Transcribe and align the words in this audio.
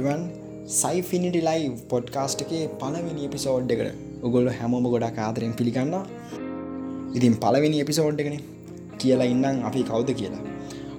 Everyone 0.00 0.22
සයිෆිනිටි 0.74 1.40
ලයි 1.40 1.64
podcast 1.90 2.42
එකේ 2.44 2.62
පලවෙනි 2.80 3.22
episode 3.28 3.72
එකට 3.74 3.88
උගොල්ල 4.26 4.48
හැමෝම 4.58 4.86
ගොඩා 4.94 5.12
ආදරෙන් 5.24 5.52
පිළිගන්න 5.52 5.96
ඉතින් 7.16 7.34
පලවෙනි 7.36 7.78
එපිසෝඩ් 7.84 8.22
එකන 8.22 8.36
කියලා 9.00 9.30
ඉන්නම් 9.34 9.66
අපි 9.68 9.82
කවුද 9.82 10.10
කියලා. 10.12 10.44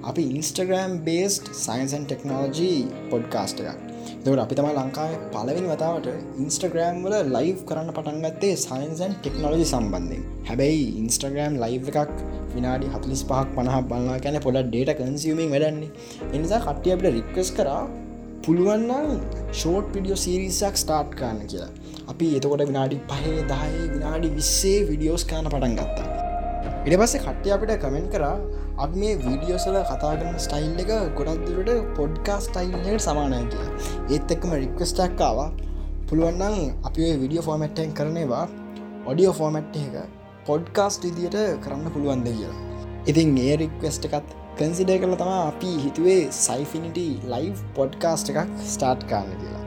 අපි 0.02 0.22
Instagram 0.32 0.92
based 1.08 1.48
science and 1.58 2.04
technology 2.04 2.78
podcast 3.10 3.62
එකක්. 3.62 3.80
දවට 4.18 4.42
අපි 4.44 4.54
තම 4.54 4.68
ලංකායි 4.74 5.16
පලවිනි 5.34 5.68
වතාවට 5.70 6.08
ඉන්ස්ටග්‍රෑම් 6.42 6.98
වල 7.04 7.16
ලයිව් 7.36 7.58
කරන්න 7.68 7.90
පටන්ගත්තේ 7.90 8.54
සයින්සන් 8.64 9.14
ටෙක්නෝජි 9.16 9.66
සම්බන්ධෙන් 9.66 10.22
හැබැයි 10.48 10.86
ඉන්ස්ටග්‍රෑම් 11.00 11.56
ලයිව් 11.64 11.90
එකක් 11.94 12.14
විනාඩි 12.54 12.92
හතලිස් 12.94 13.22
පහක් 13.24 13.48
පනහ 13.56 13.76
බලලා 13.88 14.22
කැන 14.24 14.40
පොඩ 14.46 14.62
ඩේට 14.64 14.94
කන්සිීමෙන් 15.00 15.52
වැඩන්නේ 15.54 15.90
එනිසා 16.32 16.64
කට්ටිය 16.64 16.94
අපට 16.94 17.08
රික්කස් 17.10 17.52
කරා 17.58 17.82
පුළුවන්නම් 18.44 19.10
ෂෝට් 19.52 19.86
පිඩියෝ 19.94 20.18
සිරිසක් 20.22 20.76
ස්ටාර්ට් 20.76 21.12
කාන්න 21.20 21.40
කියලා. 21.44 21.70
අපි 22.08 22.26
එතකොට 22.38 22.62
විනාඩි 22.70 22.96
පහේ 23.10 23.42
දාය 23.50 23.74
විනාඩි 23.92 24.30
විස්සේ 24.36 24.78
විඩියෝස් 24.88 25.24
කාන 25.24 25.46
පටන් 25.46 25.76
ගත්තා. 25.76 26.08
ඉට 26.86 26.96
පස්සේ 27.00 27.22
කට්ටිය 27.24 27.52
අපිට 27.56 27.74
කමෙන්ට් 27.84 28.08
කරා 28.14 28.36
අප 28.78 28.94
මේ 28.94 29.12
වීඩියෝසල 29.18 29.78
කතාගන්න 29.90 30.40
ස්ටයිල් 30.46 30.80
එක 30.84 30.90
ගොඩක්දුරට 31.18 31.70
පොඩ්කා 31.98 32.38
ස්ටයිල්ලට 32.40 33.06
සමානය 33.06 33.38
කිය 33.52 33.68
ඒත් 34.10 34.34
එක්කම 34.36 34.56
රික්වස්ටක්කාව 34.56 35.38
පුළුවන්නම් 36.08 36.58
අපි 36.88 37.12
විඩියෝ 37.22 37.46
ෆෝමට්ටෙන් 37.48 37.94
කරනවා 37.94 38.44
ඔඩියෝ 39.06 39.38
ෆෝමට් 39.40 39.78
එක 39.78 39.96
පොඩ්කාස්ට 40.46 41.04
ඉදියට 41.04 41.40
කරන්න 41.62 41.90
පුළුවන්ද? 41.90 42.28
කියලා. 42.30 42.71
ඉතින් 43.10 43.30
ඒ 43.44 43.54
රික්වස්ට 43.60 44.04
එකත් 44.08 44.28
කන්සිඩය 44.58 44.96
කළ 45.02 45.14
තම 45.20 45.30
අපි 45.36 45.70
හිතුවේ 45.84 46.20
සයිෆිනිටි 46.36 47.06
ලයිව් 47.32 47.62
පොඩ්කාස්ට 47.78 48.28
එකක් 48.32 48.52
ස්ටාර්ට් 48.72 49.02
කාන්න 49.12 49.32
කියලා. 49.40 49.62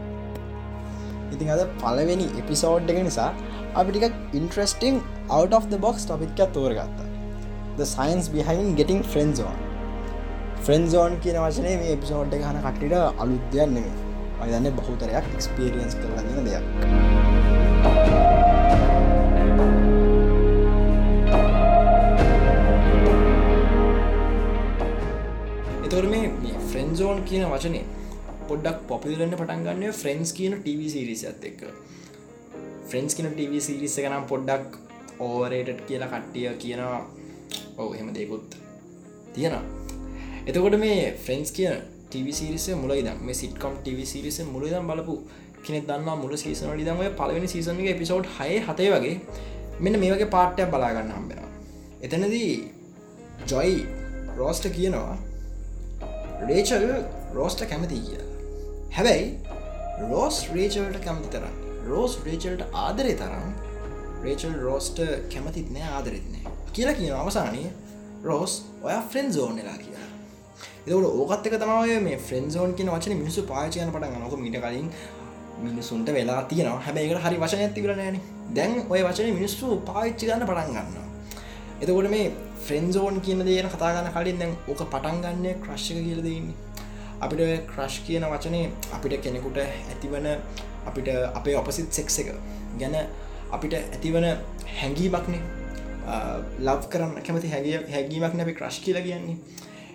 ඉතින් 1.33 1.51
අද 1.55 1.63
පලවෙනි 1.81 2.27
එපිසෝඩ් 2.41 2.93
එක 2.93 2.99
නිසා 3.07 3.27
අපිටික 3.81 4.15
interesting 4.39 5.01
out 5.39 5.57
of 5.59 5.67
the 5.73 5.79
box 5.85 6.07
ටොපික්ක 6.07 6.39
තෝරගත්තා. 6.57 7.09
The 7.79 7.87
science 7.93 8.31
behind 8.37 8.71
getting 8.79 9.03
friends 9.13 9.43
on 9.49 9.59
friendzone 10.65 11.19
කියන 11.25 11.41
වචනය 11.43 11.75
මේ 11.83 11.91
එපිසෝඩ් 11.97 12.39
එක 12.39 12.47
හන 12.49 12.63
කට්ටිට 12.67 13.21
අලුත්දයන් 13.25 13.77
නෙමේ 13.77 13.95
අයදන්න 14.45 14.71
බහුතරයක් 14.79 15.31
එක්ස්පිරියන්ස් 15.35 15.99
කරලන්න 16.01 16.47
දෙයක්. 16.47 16.65
එතොර 17.83 18.44
ෆ්‍රෙන්න්සෝන් 27.05 27.23
කියන 27.23 27.43
වචනය 27.45 27.79
පොඩ්ඩක් 28.49 28.77
පොපිලන්න 28.89 29.33
පටන්ගන්න 29.33 29.93
ෆ්‍රෙන්ස් 29.93 30.29
කියන 30.33 30.53
TV 30.59 30.89
සිරිස 30.89 31.21
ඇත් 31.23 31.43
එක්ක. 31.43 31.61
ෆ්‍රෙන්ස් 32.89 33.15
කියන 33.15 33.27
TV 33.31 33.61
සිරිස 33.61 33.97
එක 33.99 34.07
නම් 34.09 34.25
පොඩ්ඩක් 34.25 34.77
ඕවරේටඩ් 35.19 35.81
කියලා 35.85 36.09
කට්ටිය 36.11 36.47
කියනවා. 36.55 37.01
ඔව 37.77 37.89
එහෙම 37.89 38.09
දෙකුත් 38.11 38.55
තියෙන 39.33 39.57
එතකොට 40.45 40.77
මේ 40.77 41.11
ෆ්‍රෙන්ස් 41.19 41.51
කිය 41.51 41.69
ටවිසිරිස 42.07 42.65
මුලයිද 42.75 43.09
මේ 43.21 43.37
සිටකම් 43.41 43.77
ටව 43.79 44.07
සිරිස 44.07 44.39
මුලදම් 44.47 44.89
බලපු 44.89 45.15
කෙනෙ 45.61 45.83
දන්න 45.83 46.23
මුල 46.23 46.33
සීසන 46.37 46.73
ලිදම 46.73 47.03
පලවෙනි 47.13 47.47
සීසන 47.47 47.83
එක 47.83 48.01
පිසෝඩ් 48.01 48.31
හය 48.37 48.49
හතේ 48.63 48.89
වගේ 48.95 49.15
මෙන්න 49.79 50.01
මේ 50.01 50.11
වගේ 50.15 50.33
පාට්ටයක් 50.33 50.73
බලාගන්න 50.73 51.13
හම්බෙන 51.13 51.45
එතනදී 52.01 52.51
ජොයි 53.45 53.79
රෝස්ට 54.35 54.67
කියනවා 54.73 55.15
රේචල් 56.43 56.87
රෝස්ට 57.33 57.63
කැමති 57.69 58.01
කිය 58.01 58.19
හැබැයි 58.91 59.27
රෝස් 60.01 60.41
රේචල්ට 60.51 60.99
කැමති 61.03 61.31
තරම් 61.31 61.55
රෝස් 61.87 62.19
රේචල්ට 62.25 62.63
ආදරය 62.75 63.13
තරම් 63.15 63.49
රේචල් 64.23 64.55
රෝස්ට 64.59 65.01
කැමතිත් 65.31 65.71
නෑ 65.71 65.89
ආදරෙත්නෑ 65.91 66.53
කියලා 66.71 66.95
කියන 66.95 67.13
අවසානය 67.15 67.63
රෝස් 68.23 68.53
ඔය 68.83 68.95
ෆ්‍රෙන්න් 69.09 69.33
සෝන් 69.33 69.59
එලා 69.59 69.77
කියලා. 69.77 70.07
එතකට 70.85 71.05
ඕකත් 71.11 71.47
එක 71.47 71.57
තමයි 71.57 71.99
මේ 72.01 72.17
ෆ්‍රෙන්න් 72.19 72.51
සෝන් 72.51 72.73
කියන 72.73 72.89
වචන 72.89 73.17
මිනිසු 73.17 73.43
පාචයන 73.43 73.91
පට 73.91 74.19
නොක 74.19 74.35
මිට 74.37 74.57
කලින් 74.57 74.89
මිනිසුන්ට 75.61 76.11
වෙලා 76.11 76.41
තියෙන 76.45 76.71
හැබැයිකට 76.81 77.23
හරි 77.23 77.39
වචන 77.39 77.61
ඇතිවල 77.61 77.93
නෑන. 77.93 78.19
දැන් 78.53 78.75
ඔය 78.89 79.01
වචන 79.01 79.31
මිනිස්සු 79.33 79.77
පාච්චි 79.85 80.27
ගන්න 80.27 80.43
පටන් 80.43 80.73
ගන්න 80.73 81.05
එතකොට 81.81 82.09
මේ 82.09 82.27
ෆ්‍රෙන්න්සෝන් 82.67 83.19
කියන 83.25 83.43
දේන 83.47 83.67
කතාගන්න 83.73 84.13
කලින් 84.15 84.39
දැන් 84.41 84.55
ඕක 84.67 84.81
පටන්ගන්න 84.93 85.61
ක්‍රශ්ක 85.63 85.99
කියල 86.07 86.21
දෙන්නේ 86.27 86.55
අපිට 87.21 87.67
ක්‍රශ් 87.71 87.97
කියන 88.05 88.23
වචනේ 88.31 88.65
අපිට 88.95 89.21
කෙනෙකුට 89.23 89.57
ඇතිවන 89.63 90.27
අපිට 90.85 91.07
අපේ 91.39 91.55
ඔපසිත් 91.61 91.91
සෙක්ස 91.99 92.19
එක 92.21 92.31
ගැන 92.79 92.95
අපිට 93.51 93.73
ඇතිවන 93.77 94.27
හැඟීමක්නේ. 94.79 95.41
ලව් 96.59 96.81
කරන්න 96.91 97.23
කැමති 97.25 97.51
හැගිය 97.53 97.77
හැගීමක් 97.93 98.35
නැපි 98.39 98.53
ක්‍රශ් 98.59 98.79
කියලා 98.85 99.05
කියන්නේ. 99.07 99.37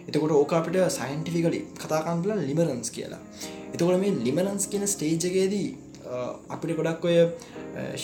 එතකොට 0.08 0.32
ඕක 0.32 0.52
අපිට 0.58 0.78
සයින්ටිෆිකලි 0.98 1.60
කතාකන්ල 1.82 2.30
ලිමරන්ස් 2.48 2.90
කියලා. 2.96 3.20
එතකොට 3.74 4.00
මේ 4.04 4.14
ලිමරන්ස් 4.26 4.66
කියන 4.72 4.86
ස්ටේජගේදී 4.94 5.68
අපිට 6.54 6.76
ගොඩක් 6.78 7.04
ඔය 7.04 7.18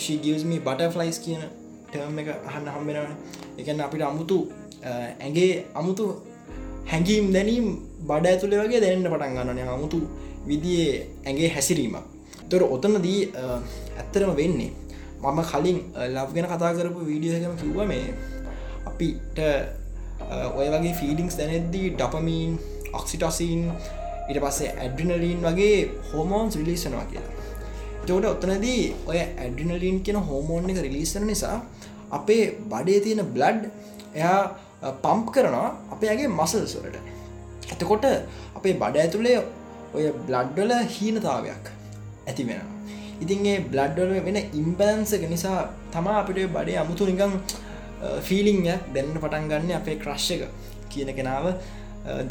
ශීගියස්මි 0.01 0.59
බටෆ්ලයිස් 0.67 1.19
කියන 1.25 1.43
ටර්ම් 1.91 2.19
එක 2.21 2.29
අහන්න 2.51 2.67
හම්බෙනවන. 2.75 3.13
එකන්න 3.59 3.81
අපිට 3.85 4.03
අමුතු 4.11 4.37
ඇගේ 5.25 5.51
අමුතු 5.79 6.05
හැඟීම් 6.91 7.31
දැනීම් 7.35 7.67
බඩ 8.09 8.25
ඇතුළේ 8.31 8.63
වගේ 8.63 8.81
දැනන්න 8.83 9.09
පටන් 9.13 9.35
ගන්නන 9.37 9.69
අමුතු 9.77 9.99
විදියේ 10.49 10.93
ඇගේ 11.27 11.49
හැසිරීමක්. 11.55 12.05
තොර 12.49 12.63
ඔතනදී 12.75 13.19
ඇත්තරම 13.99 14.31
වෙන්නේ 14.39 14.71
මම 15.23 15.39
කලින් 15.51 15.79
ලබ් 16.15 16.29
ගෙන 16.35 16.47
කතා 16.51 16.71
කරපු 16.77 16.99
වීඩියෝකම 17.09 17.55
කිව්ව 17.61 17.79
මේ 17.91 18.05
අපිට 18.89 19.39
ඔය 20.59 20.67
වගේ 20.73 20.93
ෆීඩිංස් 20.99 21.37
දැනෙද්දී 21.39 21.87
ඩපමීන් 21.99 22.51
ඔක්සිටොසින් 22.99 23.63
ඉට 24.29 24.39
පස්සේ 24.43 24.71
ඇඩ්‍රිනලීන් 24.83 25.41
වගේ 25.47 25.77
හෝමෝන්ස් 26.11 26.55
රිලිසනවා 26.59 27.05
කියලා. 27.11 27.36
ජෝට 28.09 28.25
ඔත්තනදී 28.25 28.81
ඔය 29.09 29.19
ඇඩ්‍රිනලීන් 29.19 29.99
කියන 30.05 30.19
හෝමෝන් 30.29 30.69
එක 30.71 30.79
රිලිසන 30.85 31.27
නිසා 31.31 31.57
අපේ 32.11 32.43
බඩේ 32.71 32.99
තියෙන 33.05 33.21
බ්ලඩ් 33.35 33.63
එයා 34.15 34.39
පම්ප් 35.03 35.27
කරනවා 35.35 35.69
අපේගේ 35.93 36.27
මසල්ස්වලට 36.29 36.97
එතකොට 37.73 38.05
අපේ 38.57 38.73
බඩ 38.75 39.03
ඇතුළේ 39.03 39.37
ඔය 39.95 40.05
බ්ලඩ්ඩල 40.27 40.73
හීනතාවයක් 40.95 41.65
ඇති 42.27 42.43
වෙනවා. 42.43 42.73
ඉතින්ගේ 43.23 43.57
බ්ලඩ්ඩල 43.71 44.13
වෙන 44.27 44.37
ඉම්බෑන්සක 44.53 45.23
නිසා 45.33 45.59
තමා 45.91 46.17
අපිට 46.21 46.39
බඩේ 46.49 46.77
අමුතු 46.77 47.09
නිකං 47.09 47.33
ෆිලිංයක් 48.21 48.87
දැන්න 48.95 49.13
පටන් 49.15 49.49
ගන්න 49.51 49.77
අපේ 49.79 49.97
ක්‍රශ්ක 50.03 50.43
කියන 50.91 51.11
කෙනාව 51.19 51.45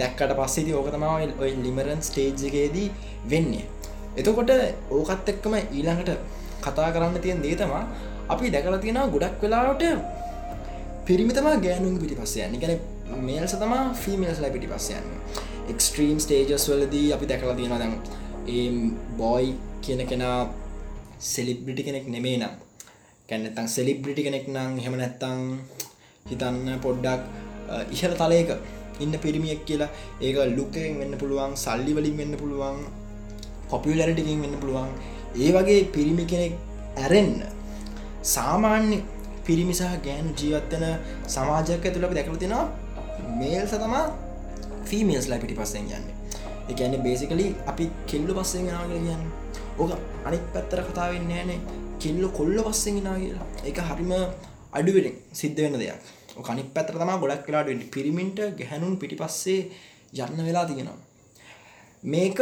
දැක්කට 0.01 0.37
පස්සේති 0.39 0.77
ඕක 0.79 0.91
තමා 0.95 1.15
ඔය 1.43 1.51
ලිමරන් 1.65 2.03
ස්ටේජ්ගේදී 2.03 2.89
වෙන්නේ. 3.27 3.65
එතකොට 4.17 4.53
ඕකත් 4.91 5.33
එක්කම 5.33 5.57
ඊළඟට 5.59 6.13
කතා 6.65 6.89
කරන්න 6.93 7.19
තියෙන් 7.21 7.43
දේ 7.43 7.57
තමා 7.57 7.85
අපි 8.29 8.53
දැකල 8.55 8.79
තියෙන 8.79 9.01
ගොඩක් 9.15 9.43
වෙලාවට 9.43 9.85
පිරිමිතම 11.07 11.49
ගෑනුන් 11.65 11.99
පිටි 12.03 12.21
පස්සයන්න 12.21 12.61
ගැන 12.63 12.79
මේල්ස 13.27 13.57
තමා 13.57 13.83
ෆිමල්ස් 13.95 14.39
ලයි 14.43 14.55
පිටි 14.55 14.73
පස්සයන්න 14.73 15.09
එක්ස්ට්‍රීම් 15.73 16.19
ස්ටේජස් 16.19 16.69
වලදී 16.71 17.09
අපි 17.13 17.27
දැකලා 17.27 17.57
තියෙන 17.57 17.79
දැන් 17.83 17.95
ඒ 18.49 18.69
බෝයි 19.19 19.49
කියන 19.83 20.03
කෙනා 20.07 20.39
සෙලිබ්‍රිටි 21.21 21.83
කෙනෙක් 21.83 22.07
නෙමේ. 22.07 22.37
නම් 22.39 22.55
කැන්නත්තං 23.29 23.69
සෙලිබ්‍රිටි 23.69 24.23
කෙනෙක් 24.23 24.47
නම් 24.49 24.79
හෙම 24.79 24.95
නැත්තං 25.01 25.41
හිතන්න 26.27 26.81
පොඩ්ඩක් 26.85 27.23
ඉහල 27.93 28.15
තලයක 28.15 28.51
ඉන්න 29.01 29.15
පිරිමියෙක් 29.19 29.65
කියලා. 29.65 29.91
ඒක 30.21 30.37
ලුකෙන් 30.57 30.99
වෙන්න 31.01 31.19
පුළුවන් 31.19 31.57
සල්ලි 31.57 31.93
වලින් 31.97 32.17
වෙන්න 32.17 32.37
පුළුවන්. 32.37 32.79
පොපිලරටිකින් 33.71 34.43
වෙන්න 34.45 34.57
පුළුවන්. 34.63 34.91
ඒ 35.43 35.51
වගේ 35.57 35.81
පිරිමි 35.95 36.25
කෙනෙක් 36.33 36.55
ඇරෙන්න 37.03 37.33
සාමාන්‍ය 38.35 38.99
පිරිමිසා 39.47 39.95
ගෑනු 40.07 40.31
ජීවත්වන 40.41 40.85
සමාජක 41.35 41.87
ඇතුළ 41.87 42.15
දැකල 42.19 42.39
තිෙනවා 42.43 42.65
මේල් 43.41 43.67
සතමා 43.73 44.05
ෆීමල්ස් 44.91 45.29
ලා 45.31 45.43
පිටි 45.43 45.59
පස්සෙන් 45.61 45.91
යන්න 45.99 46.07
එකන්නේ 46.71 47.03
බේසිකලි 47.07 47.47
අපි 47.71 47.85
කෙල්ලු 48.11 48.33
පස්සෙන් 48.39 48.67
ගෙනාගල 48.69 48.95
කියන්න. 49.07 49.25
ඕක 49.79 49.91
අනික් 50.29 50.45
පැත්තර 50.55 50.81
කතාවෙන්න 50.89 51.31
ෑනේ. 51.33 51.61
කෙල්ලො 52.03 52.29
කොල්ල 52.39 52.59
පස්සෙන් 52.67 52.97
නා 53.05 53.17
කියලා. 53.23 53.47
එක 53.69 53.79
හරිම 53.89 54.13
අඩුවෙන 54.79 55.07
සිද්ධ 55.41 55.61
වෙන 55.65 55.79
දෙයක්. 55.83 56.01
කනි 56.47 56.63
පැත්‍ර 56.75 56.95
තම 57.01 57.13
ගොඩක් 57.23 57.45
කලාට 57.47 57.71
පිරිමින්ට 57.95 58.39
ගැහැනුන් 58.59 58.97
පිටි 59.03 59.17
පස්සේ 59.21 59.61
යන්න 60.25 60.43
වෙලා 60.49 60.65
තියෙනවා. 60.71 60.99
මේක 62.05 62.41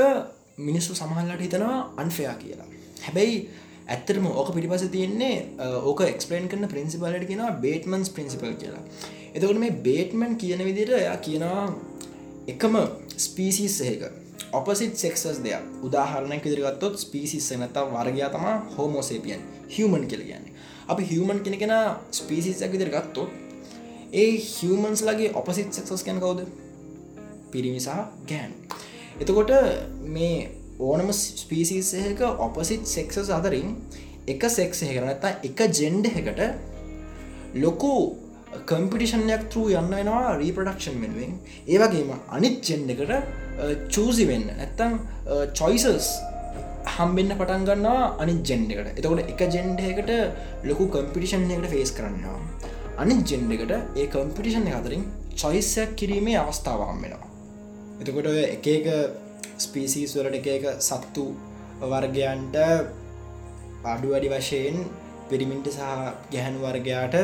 මිනිස්සු 0.59 0.95
සමහල්ලට 0.95 1.41
හිතනවා 1.41 1.95
අන්ෆයා 1.97 2.35
කියලා. 2.35 2.67
හැබැයි 3.03 3.39
ඇත්තරම 3.87 4.27
ඕක 4.27 4.55
පිටිපස 4.55 4.85
තියෙන්නේ 4.91 5.37
ඕක 5.83 6.01
එක්ස්පලේන් 6.01 6.49
කරන 6.49 6.69
ප්‍රින්සිපලට 6.69 7.27
කියෙන 7.27 7.61
බේටමන්ස් 7.61 8.11
ප්‍රින්සිපල් 8.11 8.55
කියලා. 8.55 8.83
එතකට 9.35 9.59
මේ 9.59 9.71
බේටමන් 9.89 10.37
කියන 10.37 10.65
විදිට 10.65 10.95
එයා 10.95 11.17
කියනවා 11.19 11.65
එකම 12.49 12.77
ස්පීසිස් 13.19 13.81
එක. 13.83 14.03
ඔපසිට 14.53 14.97
සෙක්සස් 14.97 15.43
දෙයක්. 15.45 15.65
උදාහරණයක් 15.83 16.47
ඉදිරිගත්තොත් 16.47 16.99
ස්පිසිස් 16.99 17.51
නත 17.53 17.77
වර්ගයා 17.93 18.31
තමා 18.31 18.57
හෝමෝසේපියන් 18.77 19.41
හියමන් 19.69 20.07
කියල 20.07 20.23
කියන්නේ. 20.23 20.53
අපි 20.89 21.03
හියමන් 21.05 21.41
කෙනෙ 21.41 21.57
කෙන 21.57 21.75
ස්පිසිසක් 22.13 22.73
විදිර 22.73 22.91
ගත්තොත් 22.91 23.31
ඒ 24.13 24.31
හියමන්ස් 24.49 25.03
ලගේ 25.03 25.35
ඔපසිට 25.35 25.73
සෙක්සස් 25.73 26.05
කැන 26.05 26.21
කවුද? 26.21 26.47
පිරිමිසා 27.51 28.01
ගෑන්. 28.29 28.53
එතකොට 29.15 29.53
මේ 30.09 30.51
ඕනම 30.81 31.11
ස්පීසිසක 31.13 32.21
ඔපසිට් 32.39 32.85
සෙක්සස් 32.87 33.31
අතරින් 33.31 33.69
එක 34.27 34.43
සෙක්ස 34.51 34.81
කරනත්තා 34.89 35.39
එක 35.43 35.61
ජෙන්ඩ 35.73 36.07
එකට 36.13 36.41
ලොකු 37.57 37.95
කම්පිටිෂන්යක් 38.63 39.43
තරූ 39.51 39.67
යන්න 39.73 39.91
වෙනවා 39.93 40.37
රීපඩක්ෂන් 40.37 40.97
වෙනුවෙන්. 41.03 41.33
ඒවගේම 41.67 42.11
අනිත් 42.29 42.57
ජෙන්ඩ 42.63 42.91
එකට 42.91 43.13
චූසි 43.89 44.25
වෙන්න. 44.27 44.47
ඇත්තම් 44.57 44.93
චොයිසස් 45.53 46.09
හම්බෙන්න්න 46.95 47.37
පටන් 47.39 47.67
ගන්නවා 47.69 48.09
අනි 48.19 48.35
ජෙන්ඩකට 48.43 48.99
එතකොට 48.99 49.23
එක 49.25 49.45
ජෙන්ඩයකට 49.49 50.11
ලොකු 50.65 50.89
කම්පිටිෂන් 50.89 51.47
එකට 51.51 51.71
ෆේස් 51.71 51.93
කරන්නවා 51.93 52.39
අනි 52.99 53.21
ජෙන්ඩ 53.25 53.55
එකට 53.57 54.01
ඒ 54.01 54.09
කම්පිටිෂන් 54.09 54.69
අතරින් 54.73 55.07
චොයිසයක් 55.37 55.95
කිරීමේ 55.97 56.37
අවස්ථාවම් 56.39 57.01
වෙනවා. 57.05 57.34
එතකොට 57.97 58.29
එක 58.49 58.67
එක 58.69 58.87
ස්පීසිස් 59.59 60.15
වලට 60.15 60.37
එක 60.37 60.47
එක 60.49 60.65
සත්තු 60.81 61.27
වර්ගයන්ට 61.83 62.57
අඩු 63.85 64.07
වැඩි 64.09 64.31
වශයෙන් 64.31 64.79
පිරිමින්ට 65.29 65.69
සහ 65.69 65.83
ගැහැන් 66.31 66.57
වර්ගයාට 66.59 67.17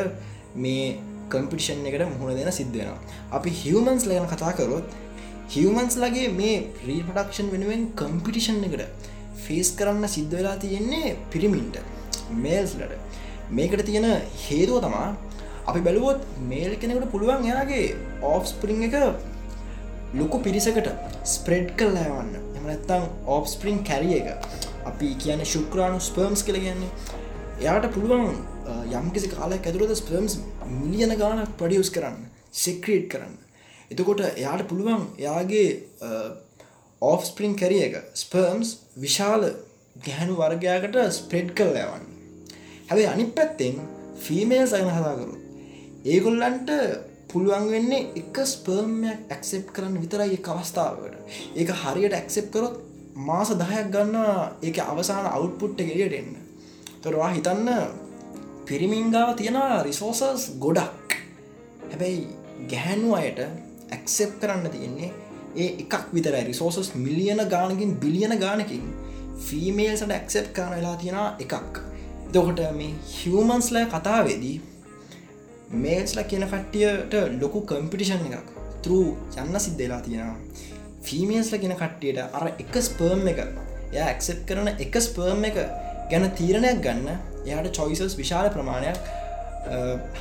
මේ 0.56 0.98
කම්පිටිෂන් 1.30 1.86
එකට 1.86 2.04
මුහුණ 2.08 2.38
දෙන 2.38 2.52
සිද්ධෙනවා 2.52 2.98
අපි 3.30 3.50
හිවමන්ස් 3.52 4.04
ලයන 4.06 4.26
කතා 4.26 4.52
කරොත් 4.52 4.86
හිවමන්ස් 5.48 5.96
ලගේ 5.96 6.28
මේ 6.32 6.56
රීපඩක්ෂන් 6.82 7.48
වෙනුවෙන් 7.48 7.82
කම්පිටිෂන් 7.94 8.62
එකට 8.62 9.10
ෆේස් 9.44 9.70
කරන්න 9.72 10.06
සිද්ධ 10.08 10.32
වෙලා 10.32 10.56
තියෙන්නේ 10.56 11.16
පිරිමින්ට 11.30 11.76
මේල්ස්ලට 12.36 12.94
මේකට 13.50 13.82
තියෙන 13.84 14.08
හේතුව 14.38 14.78
තමා 14.80 15.08
අපි 15.66 15.80
බැලුවොත් 15.80 16.20
මේල් 16.44 16.72
කෙනෙකට 16.76 17.10
පුළුවන් 17.10 17.44
එයාගේ 17.44 17.86
ඔෆ් 18.24 18.44
ස්පරිං 18.46 18.82
එක 18.82 18.96
ලොකු 20.14 20.38
පිරිසකට 20.42 20.88
ස්ප්‍රෙඩ් 21.24 21.68
කල් 21.78 21.92
ලෑවන්න 21.94 22.32
එමනත්තං 22.58 23.04
ඔප් 23.26 23.46
ස්පරිං 23.48 23.78
කැරිය 23.84 24.16
එක. 24.20 24.28
අපි 24.84 25.14
කියන 25.22 25.42
ශුක්‍රාණු 25.44 26.00
ස්පර්ම්ස් 26.00 26.42
කළ 26.42 26.58
කියන්නේ. 26.58 26.90
එයාට 27.60 27.86
පුළුවන් 27.94 28.34
යම්කිසි 28.92 29.30
කාලයක් 29.30 29.66
ඇතුළද 29.66 29.94
ස්පර්ම්ස් 29.94 30.38
මිලියන 30.72 31.14
ගානක් 31.16 31.56
පඩියස් 31.56 31.90
කරන්න 31.90 32.18
සෙක්‍රේට් 32.54 33.08
කරන්න. 33.12 33.34
එතකොට 33.90 34.22
එයාට 34.26 34.66
පුළුවන් 34.68 35.04
එයාගේ 35.18 35.68
ඔෆ් 37.02 37.22
ස්පරිං 37.24 37.54
කැරිය 37.56 37.82
එක 37.84 37.94
ස්පර්ම්ස් 38.14 38.70
විශාල 38.96 39.46
ගැහැනු 39.96 40.34
වර්ගයාකට 40.36 40.98
ස්ප්‍රෙඩ් 41.12 41.54
කල් 41.54 41.70
ලෑවන්න 41.76 42.06
හැබයි 42.88 43.06
අනි 43.06 43.26
පැත්තෙන් 43.36 43.78
ෆීමේල් 44.18 44.66
සයන 44.66 44.90
හදාකරු 44.90 45.34
ඒගොල්ලන්ට 46.06 46.70
පුළුවන් 47.30 47.66
වෙන්නේ 47.68 48.06
එක 48.16 48.36
ස්පර්මයක් 48.44 49.18
ඇක්සෙප් 49.28 49.66
කරන්න 49.72 49.96
විතරයි 49.98 50.38
අවස්ථාවට 50.44 51.14
ඒක 51.54 51.70
හරියට 51.76 52.14
ඇක්සෙප් 52.14 52.46
කරොත් 52.50 52.76
මාස 53.20 53.50
දහයක් 53.52 53.90
ගන්න 53.90 54.16
ඒක 54.62 54.78
අවසාන 54.82 55.26
අවුට්පුට්ට 55.28 55.80
ගෙලියට 55.80 56.14
එන්න. 56.14 56.30
තොරවා 57.02 57.30
හිතන්න 57.30 57.68
පිරිමින්ගාව 58.66 59.34
තියෙනවා 59.36 59.82
රිසෝසස් 59.82 60.42
ගොඩක්. 60.58 61.08
හැබැයි 61.84 62.26
ගැහැනු 62.68 63.14
අයට 63.14 63.40
ඇක්සෙප් 63.90 64.32
කරන්න 64.40 64.66
තියෙන්නේ 64.68 65.10
ඒ 65.56 65.68
එකක් 65.76 65.94
විතර 66.12 66.34
රිසෝසස් 66.42 66.94
මිලියන 66.96 67.42
ගානකින් 67.46 67.96
බිලියන 67.96 68.34
ගානකින් 68.38 68.84
ෆීමේල්සට 69.40 70.10
ඇක්සෙප් 70.10 70.52
කරන 70.52 70.72
වෙලා 70.72 70.96
තියෙන 70.96 71.20
එකක්. 71.38 71.74
දොකොට 72.32 72.60
මේ 72.72 72.92
හිවමන්ස්ලය 73.12 73.86
කතාවේදී 73.88 74.56
මේල්ස්ල 75.70 76.22
කියන 76.24 76.44
කට්ටියට 76.44 77.14
ලොකු 77.40 77.60
කම්පිටිෂන් 77.62 78.26
එකක්. 78.28 78.48
තරූ 78.82 79.16
යන්න 79.36 79.60
සිද්ධලා 79.60 80.00
තියෙනවා. 80.00 80.36
ෆීමේස්ල 81.02 81.58
කියන 81.58 81.74
කට්ටියට 81.74 82.18
අර 82.18 82.46
එක 82.58 82.74
ස්පර්ම් 82.82 83.28
එක 83.28 83.38
එය 83.92 84.00
ඇක්සෙප් 84.00 84.40
කරන 84.48 84.68
එක 84.68 84.98
ස්පර්ම් 85.00 85.44
එක 85.44 85.60
ගැන 86.10 86.26
තීරණයක් 86.32 86.82
ගන්න 86.82 87.08
එයාට 87.46 87.70
චොයිසස් 87.72 88.16
විශාල 88.16 88.50
ප්‍රමාණයක් 88.50 88.98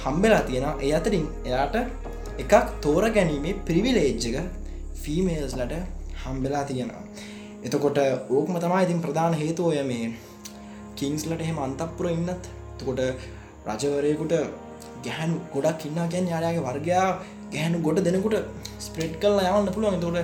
හම්බෙලා 0.04 0.44
තියෙන 0.44 0.70
එය 0.80 0.94
අතරින් 0.94 1.26
එයාට 1.44 1.76
එකක් 2.38 2.54
තෝර 2.82 3.10
ගැනීමේ 3.10 3.58
පිරිවිලේජ්ජක 3.66 4.38
ෆීමේල්ස්ලට 5.04 5.76
හම්බෙලා 6.24 6.64
තියෙනවා. 6.66 7.04
එතකොට 7.66 8.00
ඕක්ම 8.30 8.56
තමයි 8.60 8.86
ඉතින් 8.86 9.02
ප්‍රධාන 9.02 9.34
හේතුවය 9.34 9.84
මේ 9.84 10.16
කිංස්ලට 10.96 11.42
එහෙම 11.42 11.60
අන්තපුර 11.60 12.08
ඉන්නත්. 12.10 12.44
තකොට 12.78 13.00
රජවරයකුට 13.68 14.34
ගැහැන් 15.06 15.34
ගොඩක් 15.54 15.86
ඉන්න 15.90 16.00
ගැන් 16.14 16.26
යායාගේ 16.34 16.64
වර්ගයා 16.68 17.08
ගැහැනු 17.54 17.78
ගොඩ 17.88 18.00
දෙනකුට 18.08 18.36
ස්ප්‍රේට් 18.86 19.16
කල් 19.22 19.40
යවන්න 19.44 19.72
පුළුවන්. 19.76 20.00
තොට 20.04 20.18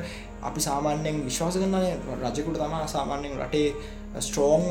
අපි 0.48 0.60
සාමාන්‍යයෙන් 0.68 1.18
විශ්වාස 1.28 1.56
කරන්නය 1.62 1.92
රජකුට 2.24 2.60
තමා 2.64 2.84
සාමාන්‍යයෙන් 2.96 3.40
රටේ 3.44 3.70
ස්ට්‍රෝං 4.26 4.66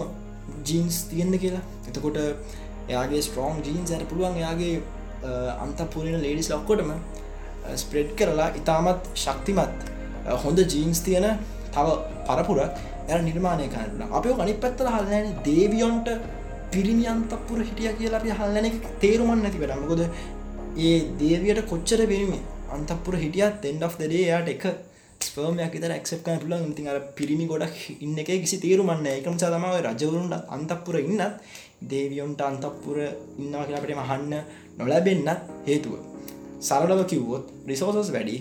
ජීන්ස් 0.69 0.97
තියෙන්න්න 1.11 1.39
කියලා. 1.45 1.65
එතකොට 1.89 2.19
එයාගේ 2.91 3.23
ස්ට්‍රෝං 3.27 3.63
ජීන්ස් 3.67 3.91
ඇයට 3.95 4.09
පුළුවන් 4.13 4.37
එයාගේ 4.43 4.75
අන්තපුරන 5.65 6.17
ලේඩිස් 6.25 6.49
ලොක්කොටම 6.55 6.91
ස්ප්‍රෙඩ් 7.83 8.11
කරලා 8.19 8.49
ඉතාමත් 8.61 9.11
ශක්තිමත් 9.25 9.91
හොඳ 10.45 10.59
ජීන්ස් 10.75 11.01
තියෙන 11.07 11.27
තව 11.75 11.87
පරපුරක් 12.29 12.83
ඇ 13.09 13.21
නිර්මාණය 13.29 13.67
කරන්න. 13.75 14.03
අපයෝ 14.19 14.41
අනි 14.45 14.55
පැත්තල 14.63 14.89
හල්ලන 14.95 15.31
දේවියොන්ට 15.49 16.09
පිරිමි 16.75 17.05
අන්තපුර 17.07 17.59
හිටිය 17.61 17.93
කියලා 17.95 18.21
අපි 18.21 18.31
හල්ලන 18.33 18.67
එක 18.69 18.77
තේරුමන් 19.01 19.41
නැති 19.41 19.63
වැඩමකොද 19.63 20.03
ඒ 20.85 20.97
දේවියට 21.21 21.63
කොච්චර 21.67 22.01
පිරිමි 22.07 22.41
අන්තපුර 22.71 23.15
හිටියත් 23.17 23.69
එන්ඩ් 23.71 23.83
of 23.83 23.95
දේ 24.03 24.25
යාට 24.25 24.49
එක 24.49 24.65
ස්පර්මයක් 25.21 25.75
තර 25.75 25.95
ක්සප් 25.99 26.27
පුලන් 26.41 26.73
ති 26.75 26.87
අර 26.87 26.99
පිරිමි 27.15 27.47
ගොඩක් 27.47 27.77
ඉන්න 27.99 28.19
එක 28.19 28.31
කිසි 28.37 28.59
තේරුමන්න 28.59 29.07
එකම 29.11 29.37
සතමාව 29.37 29.77
රජවරුන්ට 29.83 30.35
අන්තපුර 30.49 30.99
ඉන්නත් 31.01 31.23
දේවියොන්ට 31.85 32.43
අන්තපුර 32.43 32.99
ඉන්නවා 33.39 33.65
කියලාට 33.67 33.95
මහන්න 34.01 34.35
නොලැබෙන්න්නත් 34.79 35.41
හේතුව. 35.67 35.95
සරලව 36.61 37.01
කිව්වොත් 37.07 37.45
රිසෝසස් 37.67 38.11
වැඩි 38.11 38.37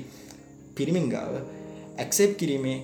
පිරිමින්ගාව 0.76 1.34
ඇක්සෙප් 1.98 2.32
කිරීමේ 2.40 2.78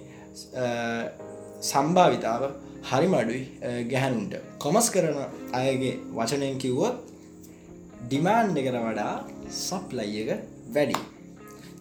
සම්භාවිතාව 1.64 2.44
හරිම 2.88 3.14
අඩුයි 3.14 3.44
ගැහැනුන්ට 3.92 4.34
කොමස් 4.64 4.88
කරන 4.94 5.18
අයගේ 5.60 5.94
වචනයෙන් 6.18 6.58
කිව්වොත් 6.64 6.96
ඩිමාන්් 8.04 8.58
එකට 8.62 8.78
වඩා 8.86 9.14
සප්ලයි 9.60 10.22
එක 10.24 10.30
වැඩි. 10.76 10.98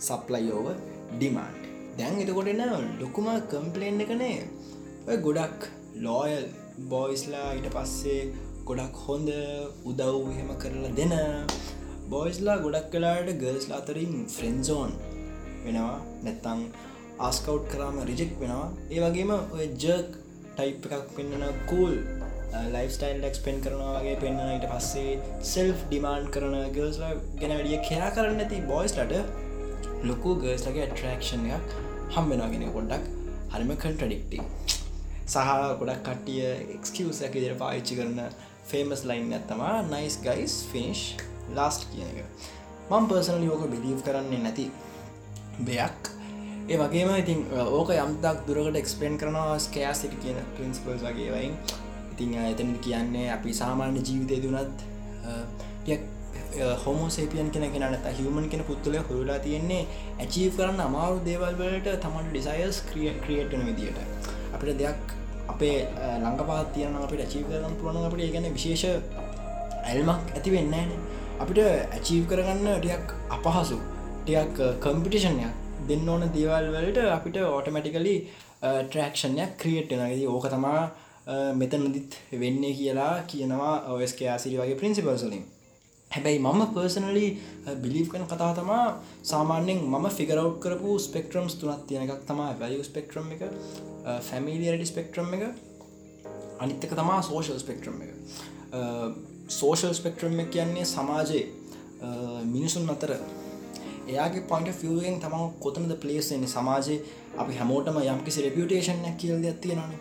සප්ලයිෝව 0.07 0.67
ඩිමාන්් 1.15 1.55
දැන් 1.99 2.19
එතකොටන 2.25 2.63
ලොකුම 3.01 3.29
කම්පලේන්් 3.53 4.03
එකනේ 4.05 4.37
ඔය 5.09 5.17
ගොඩක් 5.27 5.71
ලෝයල් 6.05 6.45
බෝයිස්ලා 6.91 7.49
ඊට 7.55 7.71
පස්සේ 7.77 8.21
ගොඩක් 8.69 9.01
හොඳ 9.07 9.31
උදව් 9.91 10.29
එහෙම 10.35 10.53
කරලා 10.63 10.93
දෙන 10.99 11.15
බෝයිස්ලා 12.13 12.59
ගොඩක් 12.65 12.93
කලාට 12.93 13.31
ගර්ස්ල 13.43 13.73
අතරින් 13.81 14.15
ෆ්‍රෙන්සෝන් 14.37 14.93
වෙනවා. 15.65 15.99
නැත්තං 16.25 16.61
ආස්කව් 17.27 17.59
කරාම 17.73 17.99
රිජෙක් 18.11 18.33
වෙනවා. 18.43 18.67
ඒ 18.95 19.01
වගේම 19.05 19.31
ඔය 19.57 19.67
ජර්ක් 19.85 20.18
ටයිප් 20.59 20.87
එකක් 20.89 21.11
පෙන්න්නන 21.17 21.43
කූල් 21.67 21.93
ලයිස්ටයිල් 22.69 23.19
ඩක්ස්පෙන් 23.19 23.59
කරනවාගේ 23.65 24.15
පෙන්න්න 24.23 24.41
ඊට 24.45 24.65
පස්සේ 24.71 25.13
සෙල්් 25.51 25.69
ඩිමාන්් 25.83 26.25
කරන 26.35 26.57
ගර්ස්ලා 26.75 27.11
ගැන 27.37 27.55
වැඩිය 27.55 27.79
කෙයා 27.85 28.09
කරන්න 28.17 28.43
ඇති 28.45 28.59
බොයිස්ලට 28.67 29.15
ලොකු 30.05 30.35
ගර්ස්ලගේ 30.43 30.89
ට්‍රක්ෂන් 30.89 31.47
එකක් 31.53 31.77
හම්බෙනගෙන 32.17 32.67
ගොඩක් 32.75 33.07
හරිම 33.53 33.73
කන්ට්‍රඩික්ටි 33.77 34.43
සහ 35.29 35.55
ගොඩක් 35.79 36.03
කට්ටිය 36.03 36.45
එක්කවස 36.75 37.23
එක 37.29 37.39
දිර 37.39 37.57
පාච්චි 37.63 38.01
කරන 38.01 38.21
ෆේමස් 38.67 39.07
ලයින් 39.07 39.33
ඇත්තමා 39.33 39.73
නයිස් 39.89 40.21
ගයිස් 40.27 40.61
ෆිනිශ් 40.73 41.07
ලාස්ට් 41.55 41.87
කියන 41.93 42.11
එක. 42.13 42.49
මං 42.91 43.11
පර්සනල 43.11 43.47
යෝක 43.47 43.67
බිලීව් 43.71 44.03
කරන්නේ 44.07 44.45
නැති 44.45 44.71
දෙයක්. 45.63 46.15
ඒ 46.69 46.77
වගේම 46.77 47.11
ඉතින් 47.15 47.39
ඕක 47.71 47.91
යම්තක් 47.95 48.41
දුරකට 48.47 48.77
එක්ස්පේන් 48.77 49.15
කරනවා 49.17 49.57
ස්කයා 49.59 49.93
සිටි 49.95 50.17
කියන 50.19 50.39
පින්ස්පල්ස් 50.53 51.03
වගේවයින් 51.03 51.53
ඉතිං 52.13 52.33
එතන 52.41 52.73
කියන්නේ 52.79 53.27
අපි 53.33 53.53
සාමාන්‍ය 53.55 54.01
ජීවිතය 54.01 54.37
දුනත් 54.43 54.83
හොමෝසේපියන් 56.83 57.49
කෙන 57.51 57.65
කෙනට 57.73 58.09
හිවමන් 58.11 58.49
කෙන 58.51 58.65
පුත්තුල 58.65 58.97
හොලා 59.03 59.39
තියෙන්නේ 59.41 59.87
ඇචීව 60.19 60.57
කරන්න 60.57 60.81
අමාරු 60.81 61.23
දේවල්වලට 61.25 61.89
තමන් 62.03 62.29
ඩිසයිස් 62.29 62.81
ක්‍රිය 62.89 63.15
ක්‍රියට්න 63.21 63.65
විදිට 63.69 64.03
අපිට 64.53 64.79
දෙයක් 64.79 65.15
අපේ 65.49 65.79
ලංඟපාත් 66.17 66.75
තියන 66.75 66.99
අපට 66.99 67.21
ඇචීව 67.21 67.47
කරන්න 67.47 67.79
පුළන 67.81 68.03
අපට 68.03 68.25
ගැන 68.35 68.51
විශේෂ 68.51 68.85
ඇල්මක් 69.85 70.35
ඇති 70.35 70.53
වෙන්න 70.53 70.93
අපිට 71.39 71.63
ඇචීව් 71.65 72.29
කරගන්න 72.29 72.69
ටියක් 72.77 73.17
අපහසු 73.31 73.81
ටියක් 74.19 74.63
කම්පිටිෂන්යක් 74.83 75.65
දෙන්න 75.91 76.09
ඕන 76.09 76.25
දේවල් 76.35 76.71
වලට 76.75 77.05
අපිට 77.09 77.37
ඕටමැටිකලි 77.43 78.17
ට්‍රක්ෂණයක් 78.63 79.53
ක්‍රියට් 79.61 79.95
නදී 79.99 80.27
ඕක 80.29 80.49
තමා 80.49 80.81
මෙතනදිත් 81.55 82.19
වෙන්නේ 82.41 82.75
කියලා 82.75 83.15
කියනවා 83.27 83.77
ඔස්ක 83.95 84.27
ආසිරි 84.27 84.59
වගේ 84.59 84.81
ප්‍රින්සිපල්සලින් 84.81 85.47
හැබැයි 86.11 86.41
මම 86.41 86.61
පර්සනලි 86.75 87.27
බිලිව් 87.83 88.07
කන 88.09 88.25
කතා 88.27 88.53
තමා 88.55 88.85
සාමාන්‍යෙන් 89.23 89.81
මම 89.85 90.07
ෆිගරව් 90.11 90.53
කරපු 90.59 90.99
ස්පෙක්ට්‍රම්ස් 90.99 91.55
තුනත් 91.55 91.87
තියෙන 91.87 92.05
එකක් 92.05 92.23
තමා. 92.27 92.51
වැලිය 92.55 92.85
ස්පෙක්ට්‍රම් 92.85 93.33
එක 93.33 93.43
ෆැමිලියරඩි 94.23 94.87
ස්පෙක්ට්‍රම් 94.87 95.35
එක 95.35 95.43
අනිත්තක 96.59 96.93
තමා 96.93 97.19
සෝෂල් 97.23 97.59
ස්පෙක්ට්‍රම් 97.59 97.99
එක. 98.03 98.13
සෝෂල් 99.51 99.95
ස්පෙක්ට්‍රම් 99.95 100.41
එක 100.41 100.51
කියන්නේ 100.51 100.87
සමාජයේ 100.87 101.45
මිනිසුන් 102.47 102.91
අතර 102.91 103.13
එයාගේ 104.09 104.45
පොයින්ට 104.45 104.75
ෆියෙන් 104.75 105.21
තම 105.21 105.37
කොතනද 105.61 105.95
පලේස්න්නේ 105.99 106.51
සමාජයේ 106.51 106.99
අපි 107.39 107.53
හැමෝටම 107.55 108.01
යම්කිසි 108.07 108.47
රෙපියුටේෂන් 108.47 109.05
කියල් 109.17 109.43
දෙයක් 109.43 109.61
තියෙනනේ 109.61 110.01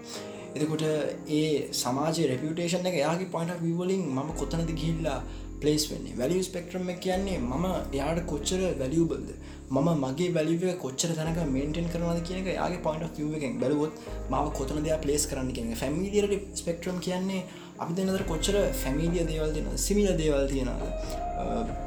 එතකොට 0.56 0.86
ඒ 1.32 1.50
සමාජ 1.74 2.24
රෙපියුටේෂන් 2.26 2.88
එක 2.88 2.98
යාගේ 2.98 3.30
පොයින්ට 3.30 3.62
විවලින් 3.62 4.08
ම 4.14 4.32
කොතනද 4.36 4.72
ගිල්ලා 4.76 5.20
පලේස් 5.60 5.86
වෙන්නේ? 5.92 6.16
වැලිය 6.16 6.44
ස්පෙක්ට්‍රම 6.44 6.90
කියන්නේ 6.98 7.38
මම 7.40 7.66
එයාට 7.92 8.20
කොච්චර 8.26 8.62
වැලියබල්ද 8.82 9.30
මම 9.70 9.88
මගේ 10.04 10.30
වැලිව 10.34 10.66
කොච්චර 10.78 11.14
තැනක 11.16 11.40
මේන්ටෙන් 11.48 11.90
කරනද 11.90 12.22
කියන 12.24 12.50
යාගේ 12.50 12.84
පොයින්ට 12.84 13.20
ිය 13.20 13.32
එකෙන් 13.40 13.58
බැලුවොත් 13.60 14.06
මාව 14.30 14.52
කොතන 14.52 14.84
දෙයක් 14.84 15.02
පලේස් 15.02 15.26
කරන්න 15.26 15.52
කියන 15.52 15.74
ෆැමිලියට 15.76 16.56
ස්පෙක්ට්‍රම් 16.56 17.02
කියන්නේ 17.02 17.42
අපි 17.80 17.92
දෙනතර 17.96 18.24
කොච්චර 18.26 18.62
ෆැමිලිය 18.76 19.26
දේවල් 19.26 19.52
දෙන 19.54 19.68
සිමිල 19.80 20.16
දේවල් 20.16 20.48
තියෙනද 20.48 21.86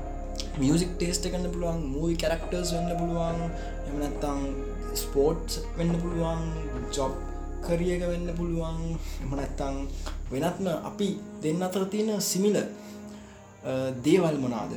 මියසික් 0.60 0.92
ටේස්ට 0.96 1.30
කන්න 1.32 1.52
පුළුවන් 1.54 1.80
මූයි 1.94 2.20
කරක්ටර්ස් 2.22 2.70
වෙන්න 2.76 2.92
පුළුවන් 3.00 3.40
එමනත්තං 3.88 4.40
ස්පෝට්ස් 4.94 5.60
වෙන්න 5.78 5.94
පුළුවන් 6.02 6.42
ජොබ් 6.96 7.12
කරියක 7.66 8.02
වෙන්න 8.12 8.28
පුළුවන් 8.38 8.78
එමනැත්තං 9.24 9.76
වෙනත්ම 10.32 10.68
අපි 10.90 11.08
දෙන්න 11.42 11.62
අතර 11.62 11.84
තියෙන 11.92 12.20
සිමිල 12.20 12.56
දේවල් 14.04 14.36
මොනාද? 14.44 14.72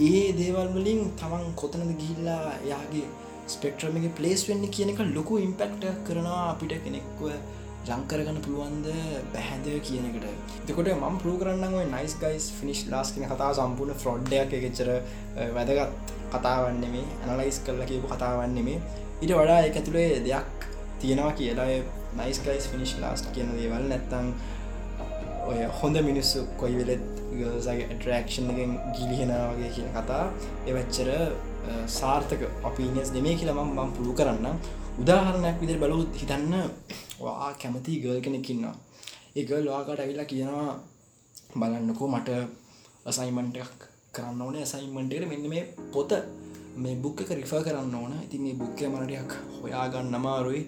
ඒ 0.00 0.22
දේවල් 0.32 0.68
වලින් 0.76 1.00
තමන් 1.20 1.44
කොතනද 1.54 1.90
ගිහිල්ලා 2.00 2.54
යාගේ 2.70 3.08
ස්පෙක්ට්‍රම 3.54 3.96
එක 4.00 4.14
පලේස් 4.18 4.46
වෙන්න 4.48 4.64
කියන 4.74 4.92
එක 4.92 5.00
ලොකු 5.16 5.38
ඉම්පෙක්ට 5.46 5.84
කරනවා 6.06 6.44
අපිට 6.52 6.72
කෙනෙක්ව. 6.84 7.20
ජංකරගන්න 7.86 8.40
පුළුවන්ද 8.44 8.86
බැහැද 9.32 9.66
කියනකට 9.86 10.26
දෙකොට 10.66 10.90
ම 10.92 11.18
පරු 11.18 11.34
කරන්න 11.40 11.76
නයිස් 11.90 12.14
ගයිස් 12.20 12.48
ෆිනිශ් 12.58 12.82
ලාස් 12.90 13.12
කියන 13.14 13.28
කතා 13.28 13.50
සම්පූර්ණ 13.54 14.00
ෆ්‍රොඩ්ඩයක් 14.02 14.56
එකච්චර 14.58 14.90
වැදගත් 15.56 16.12
කතාවන්නෙමේ 16.34 17.06
ඇනලයිස් 17.22 17.58
කරල 17.66 17.82
කියපු 17.90 18.12
කතාවන්නෙමේ 18.14 18.78
ඉට 19.22 19.32
වඩා 19.32 19.60
එක 19.68 19.78
ඇතුළේ 19.80 20.08
දෙයක් 20.24 20.66
තියෙනවා 21.00 21.32
කියලා 21.34 21.70
නයිස් 22.18 22.42
ගයිස් 22.46 22.68
ෆිනිශ් 22.72 22.94
ලාස්ට 23.00 23.32
කියන 23.34 23.56
දේවල් 23.56 23.88
නැත්තං 23.90 24.30
ඔය 25.44 25.58
හොඳ 25.78 25.96
මිනිස්සු 26.02 26.46
කොයි 26.56 26.76
වෙලෙත් 26.80 27.04
ගසගේ 27.32 27.86
ටරක්ෂන් 27.92 28.50
එකෙන් 28.52 28.72
ගිලිහෙනවාගේ 28.96 29.70
කියන 29.76 29.88
කතා. 29.96 30.24
එවච්චර 30.66 31.08
සාර්ථක 31.88 32.42
අපිනිස් 32.64 33.08
දෙමේ 33.12 33.34
කියලම 33.34 33.60
මම් 33.66 33.90
පුළු 33.96 34.12
කරන්න 34.14 34.46
උදාහරණයක් 35.00 35.56
විදිර 35.60 35.78
බලුත් 35.78 36.10
හිතන්න 36.20 36.54
වා 37.20 37.52
කැමති 37.60 38.00
ගල් 38.02 38.20
කෙනෙකින්නවා 38.20 38.76
ඒගල් 39.36 39.66
වාකට 39.66 40.00
ඇවිලා 40.00 40.24
කියනවා 40.24 40.72
බලන්නකෝ 41.56 42.08
මට 42.08 42.30
අසයිමන්ටක් 43.06 43.80
කරන්න 44.12 44.42
ඕන. 44.42 44.56
සයිමන්ටට 44.64 45.28
මෙන්න 45.28 45.48
මේ 45.48 45.64
පොත 45.92 46.12
මේ 46.76 46.96
බුක්ක 46.96 47.20
රිෆ 47.30 47.52
කරන්න 47.64 47.94
ඕන. 47.94 48.12
ඉති 48.24 48.38
මේ 48.38 48.54
බුක්කය 48.54 48.88
මරටයක් 48.88 49.32
හොයාගන්න 49.62 50.14
අමාරුයි. 50.14 50.62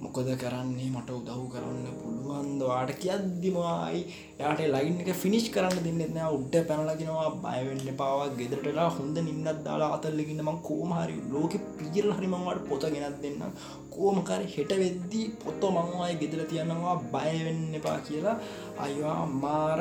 මොකද 0.00 0.28
කරන්නේ? 0.36 0.88
මට 0.90 1.10
උදව් 1.10 1.42
කරන්න 1.52 1.86
පුළුවන්දවාට 2.00 2.90
කියද්දිමයි. 2.96 4.00
යාට 4.40 4.60
ලයින් 4.66 5.00
එක 5.02 5.10
ෆිනිශ් 5.14 5.48
කරන්න 5.54 5.78
දෙන්නෙත්න 5.78 6.18
උඩ්ඩ 6.28 6.66
පැනලගෙනවා 6.68 7.28
බයවෙන්න 7.36 7.96
පාවක් 7.96 8.36
ගෙදරටලා 8.40 8.88
හොඳ 8.90 9.18
නින්නත් 9.20 9.62
දාලා 9.66 9.90
අතල්ලගන්න 9.96 10.42
ම 10.44 10.50
කෝමහරි 10.62 11.16
ලෝක 11.32 11.56
පිජිරල් 11.78 12.10
හරිමංවට 12.12 12.68
පොත 12.68 12.86
ගෙනත් 12.94 13.18
දෙන්න 13.22 13.42
කෝමකර 13.90 14.42
හෙට 14.54 14.72
වෙද්දී 14.76 15.26
පොත්තෝ 15.42 15.70
මංවාය 15.72 16.14
ගෙදර 16.22 16.42
තියන්නවා 16.46 16.96
බයවෙන්න 17.14 17.62
එපා 17.80 17.98
කියලා 18.08 18.36
අයිවා 18.78 19.20
මාර 19.44 19.80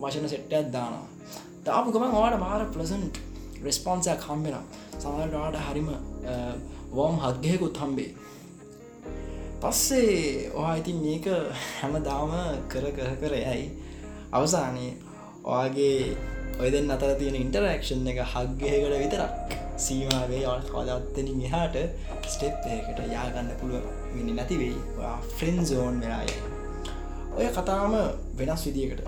වශන 0.00 0.26
සෙට්ටයක් 0.28 0.72
දානවා. 0.72 1.06
දාපු 1.64 1.94
ගමන් 1.94 2.16
වාට 2.16 2.40
මාර 2.40 2.62
ප්ලසන්ට් 2.74 3.16
රෙස්පොන්සයක් 3.62 4.28
හම්බෙන 4.28 4.56
සමහරවාට 4.98 5.56
හරිම 5.66 5.88
වෝම් 6.92 7.16
හත්ගයකුත් 7.18 7.76
හම්බේ 7.76 8.10
පස්සේ 9.62 10.50
ඔහා 10.58 10.76
ඉතින් 10.80 10.98
මේක 11.06 11.26
හැමදාම 11.80 12.32
කර 12.70 12.84
කර 12.96 13.10
කර 13.20 13.34
යයි. 13.38 13.64
අවසානයේ 14.36 14.92
ඔයාගේ 15.44 16.16
ඔය 16.60 16.70
දෙන්න 16.74 16.90
අතර 16.94 17.10
තියෙන 17.20 17.36
ඉන්ටරක්ෂන් 17.40 18.08
එක 18.12 18.18
හක්ගයකට 18.32 18.94
විතරක් 19.02 19.32
සීමාවේ 19.84 20.40
ඔල් 20.52 20.62
කවදත්තනින් 20.70 21.44
එහාට 21.48 21.76
ස්ටෙප් 22.32 22.66
එකට 22.76 22.98
යාගන්න 23.12 23.50
පුළුව 23.60 23.84
මිනි 24.14 24.34
නැතිවෙයි 24.38 24.80
ෆ්‍රෙන්න් 25.36 25.60
සෝන් 25.70 26.00
වෙලාය 26.02 26.30
ඔය 27.36 27.46
කතාම 27.58 27.94
වෙනස් 28.38 28.64
විදිකට 28.66 29.00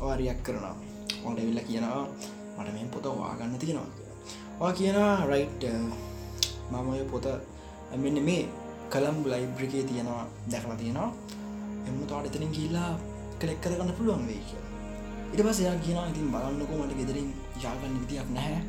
වාරියක් 0.00 0.38
කරනවා. 0.46 0.76
ඔොට 1.26 1.40
විල්ල 1.46 1.60
කියනවා 1.68 2.04
මට 2.58 2.68
මේ 2.76 2.86
පොත 2.94 3.06
වාගන්න 3.22 3.58
තියෙනවා 3.64 4.70
කියනවා 4.78 5.14
රයිට් 5.32 5.66
මම 6.70 6.88
ඔය 6.94 7.02
පොත 7.10 7.26
මෙන්න 8.04 8.22
මේ 8.28 8.46
කළම් 8.92 9.16
ලයිබ්‍රිකේ 9.32 9.84
තියෙනවා 9.90 10.24
දැකලා 10.52 10.76
තියෙනවා. 10.82 11.10
එම 11.88 11.96
තාට 12.10 12.26
එතනින් 12.28 12.52
කියල්ලා 12.56 12.90
කලෙක් 13.40 13.58
කරගන්න 13.62 13.92
පුළුවන් 13.98 14.26
වේ 14.28 14.42
කිය 14.48 14.62
ඉට 15.32 15.42
පස් 15.46 15.58
එයා 15.64 15.76
කියන 15.84 15.98
ඉතින් 16.10 16.28
බලන්නකෝ 16.34 16.78
මට 16.82 16.98
ගෙදරින් 17.00 17.28
යාගන්න 17.64 17.96
විදියක් 18.02 18.28
නැහැ. 18.36 18.60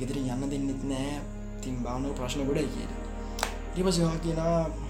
ගෙදරින් 0.00 0.30
යන්න 0.34 0.50
දෙන්නෙත් 0.52 0.82
නෑ 0.92 1.20
තින් 1.62 1.76
බානව 1.84 2.14
ප්‍රශ්න 2.18 2.46
ගොඩ 2.48 2.60
කියට 2.74 2.92
ඉරිපසවා 3.78 4.16
කියන 4.24 4.40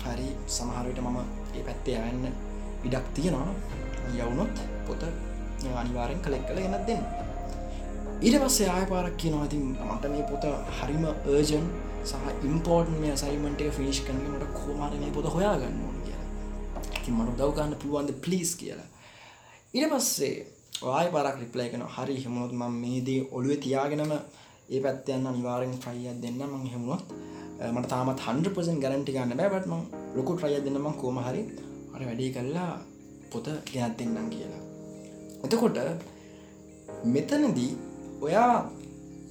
හරි 0.04 0.28
සමහරයට 0.56 1.00
මම 1.04 1.18
ඒ 1.56 1.62
පැත්තේ 1.66 1.98
යන්න 2.10 2.26
ඉඩක් 2.86 3.06
තියෙනවා. 3.14 3.50
යවුනොත් 4.18 4.54
පොත 4.86 5.02
අනිවාරෙන් 5.80 6.20
කලෙක් 6.24 6.44
කළ 6.48 6.60
ගෙනත් 6.64 6.86
දෙන්න. 6.88 7.02
ඊට 8.26 8.36
පස්සේ 8.42 8.68
ආය 8.74 8.86
පාරක් 8.92 9.16
කියනවා 9.22 9.44
ඉතින් 9.48 9.64
මට 9.88 10.04
මේ 10.14 10.24
පොත 10.30 10.44
හරිම 10.78 11.04
ඒර්ජන් 11.10 11.66
සහ 12.08 12.44
ඉම්පෝර්ටන් 12.50 13.00
මේ 13.02 13.14
සයිමට 13.22 13.62
ෆිනිශ් 13.78 14.00
කනට 14.06 14.44
කෝමාර 14.58 14.92
මේ 15.02 15.10
පොත 15.16 15.26
හොයාගන්න 15.36 15.80
ඕන 15.86 15.98
කියලා. 16.04 16.26
ති 17.02 17.10
මට 17.16 17.36
දවගන්න 17.40 17.74
පුළුවන්ද 17.82 18.12
පලිස් 18.24 18.50
කියලා. 18.60 18.88
ඉට 19.74 19.90
පස්සේ 19.92 20.34
ආය 20.96 21.08
පරක් 21.14 21.36
රිප්ලයි 21.42 21.68
කන 21.72 21.84
හරි 21.96 22.16
හෙමුණොත් 22.24 22.52
ම 22.60 22.76
මේදී 22.82 23.20
ඔළුව 23.36 23.60
තියාගෙනම 23.64 24.12
ඒ 24.14 24.80
පැත්තයන්න 24.84 25.30
අනිවාරෙන් 25.30 25.74
්‍රයිය 25.84 26.14
දෙන්න 26.24 26.42
මං 26.46 26.66
හෙමුණොත් 26.74 27.04
මට 27.74 27.88
තාමත් 27.92 28.20
100% 28.26 28.82
ගැරන්ටි 28.84 29.14
ගන්න 29.16 29.38
බෑබටම 29.40 29.74
ලොකු 30.16 30.36
ට්‍රයිය 30.36 30.60
දෙන්නම 30.66 30.88
කෝම 31.02 31.18
හරි 31.26 31.42
අර 31.94 32.02
වැඩේ 32.08 32.30
කල්ලා 32.36 32.72
පොත 33.32 33.46
ගෙනත් 33.72 33.98
දෙන්නම් 33.98 34.28
කියලා. 34.34 34.62
එතකොට 35.44 35.78
මෙතනදී 37.14 37.72
ඔයා 38.26 38.54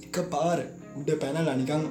එක 0.06 0.16
පාර 0.34 0.58
උඩ 0.98 1.10
පැනල 1.22 1.50
නිකං 1.62 1.82